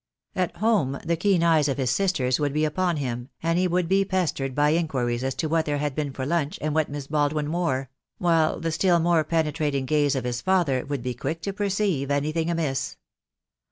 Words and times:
At 0.35 0.57
home 0.57 0.97
the 1.05 1.15
keen 1.15 1.43
eyes 1.43 1.67
of 1.67 1.77
his 1.77 1.91
sisters 1.91 2.39
would 2.39 2.53
be 2.53 2.65
upon 2.65 2.97
him, 2.97 3.29
and 3.43 3.59
he 3.59 3.67
would 3.67 3.87
be 3.87 4.03
pestered 4.03 4.55
by 4.55 4.71
inquiries 4.71 5.23
as 5.23 5.35
to 5.35 5.47
what 5.47 5.67
there 5.67 5.77
had 5.77 5.93
been 5.93 6.11
for 6.11 6.25
lunch 6.25 6.57
and 6.59 6.73
what 6.73 6.89
Miss 6.89 7.05
Baldwin 7.05 7.51
wore; 7.51 7.91
while 8.17 8.59
the 8.59 8.71
still 8.71 8.99
more 8.99 9.23
penetrating 9.23 9.85
gaze 9.85 10.15
of 10.15 10.23
his 10.23 10.41
father 10.41 10.83
would 10.87 11.03
be 11.03 11.13
quick 11.13 11.39
to 11.43 11.53
perceive 11.53 12.09
anything 12.09 12.49
amiss. 12.49 12.97